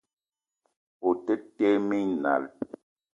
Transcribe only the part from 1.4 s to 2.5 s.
tee minal.